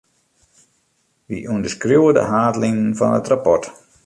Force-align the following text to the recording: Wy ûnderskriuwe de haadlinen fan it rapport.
Wy 1.27 1.37
ûnderskriuwe 1.53 2.11
de 2.17 2.23
haadlinen 2.31 2.91
fan 2.99 3.17
it 3.19 3.29
rapport. 3.31 3.63